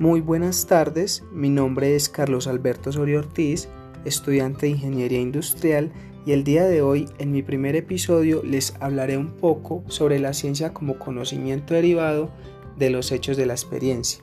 [0.00, 3.68] Muy buenas tardes, mi nombre es Carlos Alberto Soria Ortiz,
[4.06, 5.92] estudiante de Ingeniería Industrial
[6.24, 10.32] y el día de hoy en mi primer episodio les hablaré un poco sobre la
[10.32, 12.30] ciencia como conocimiento derivado
[12.78, 14.22] de los hechos de la experiencia.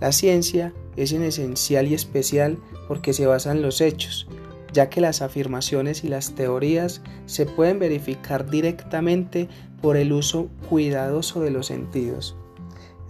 [0.00, 4.28] La ciencia es en esencial y especial porque se basa en los hechos,
[4.72, 9.48] ya que las afirmaciones y las teorías se pueden verificar directamente
[9.82, 12.36] por el uso cuidadoso de los sentidos.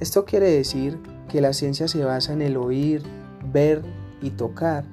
[0.01, 3.02] Esto quiere decir que la ciencia se basa en el oír,
[3.52, 3.83] ver
[4.23, 4.84] y tocar,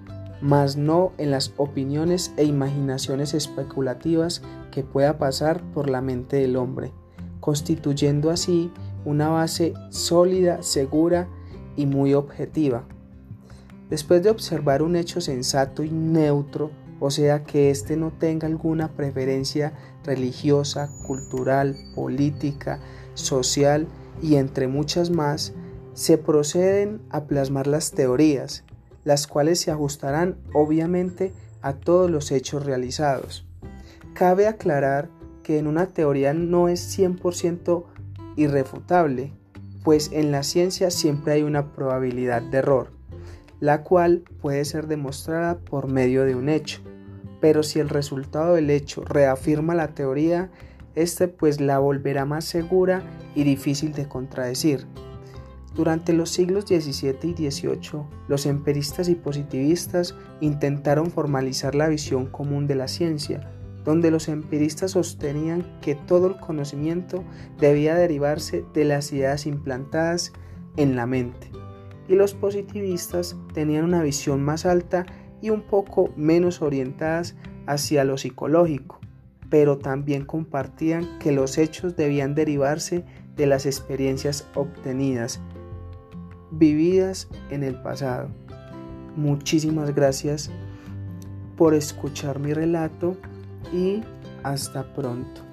[0.41, 6.55] mas no en las opiniones e imaginaciones especulativas que pueda pasar por la mente del
[6.55, 6.91] hombre,
[7.39, 8.71] constituyendo así
[9.05, 11.27] una base sólida, segura
[11.75, 12.83] y muy objetiva.
[13.89, 18.89] Después de observar un hecho sensato y neutro, o sea que éste no tenga alguna
[18.89, 19.73] preferencia
[20.03, 22.79] religiosa, cultural, política,
[23.15, 23.87] social
[24.21, 25.53] y entre muchas más,
[25.93, 28.63] se proceden a plasmar las teorías,
[29.03, 33.45] las cuales se ajustarán obviamente a todos los hechos realizados.
[34.13, 35.09] Cabe aclarar
[35.43, 37.83] que en una teoría no es 100%
[38.35, 39.33] irrefutable,
[39.83, 42.91] pues en la ciencia siempre hay una probabilidad de error,
[43.59, 46.81] la cual puede ser demostrada por medio de un hecho.
[47.39, 50.51] Pero si el resultado del hecho reafirma la teoría,
[50.93, 53.01] este pues la volverá más segura
[53.33, 54.85] y difícil de contradecir.
[55.73, 62.67] Durante los siglos XVII y XVIII, los empiristas y positivistas intentaron formalizar la visión común
[62.67, 63.49] de la ciencia,
[63.85, 67.23] donde los empiristas sostenían que todo el conocimiento
[67.57, 70.33] debía derivarse de las ideas implantadas
[70.75, 71.49] en la mente,
[72.09, 75.05] y los positivistas tenían una visión más alta
[75.41, 78.99] y un poco menos orientadas hacia lo psicológico,
[79.49, 83.05] pero también compartían que los hechos debían derivarse
[83.37, 85.41] de las experiencias obtenidas
[86.51, 88.29] vividas en el pasado.
[89.15, 90.49] Muchísimas gracias
[91.57, 93.17] por escuchar mi relato
[93.73, 94.01] y
[94.43, 95.50] hasta pronto.